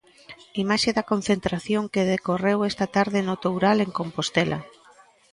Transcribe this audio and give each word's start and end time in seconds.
Imaxe 0.63 0.89
da 0.97 1.07
concentración 1.11 1.83
que 1.93 2.09
decorreu 2.13 2.59
esta 2.69 2.85
tarde 2.95 3.19
no 3.27 3.35
Toural, 3.45 3.77
en 3.85 3.91
Compostela. 3.99 4.59